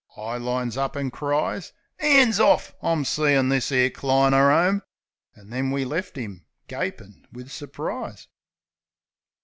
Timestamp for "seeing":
3.05-3.49